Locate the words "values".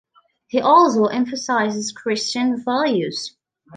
2.65-3.37